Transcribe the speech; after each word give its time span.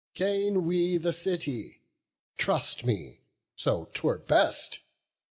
Gain 0.15 0.65
we 0.65 0.97
the 0.97 1.13
city; 1.13 1.83
trust 2.35 2.83
me, 2.83 3.21
so 3.55 3.91
'twere 3.93 4.17
best. 4.17 4.79